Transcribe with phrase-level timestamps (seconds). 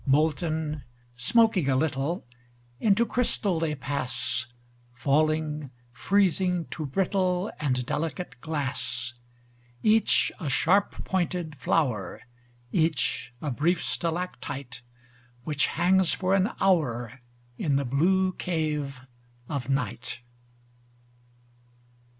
[0.03, 0.81] Molten,
[1.13, 2.25] smoking a little,
[2.79, 4.47] Into crystal they pass;
[4.91, 9.13] Falling, freezing, to brittle And delicate glass.
[9.83, 12.23] Each a sharp pointed flower,
[12.71, 14.81] Each a brief stalactite
[15.43, 17.21] Which hangs for an hour
[17.59, 19.01] In the blue cave
[19.47, 20.21] of night.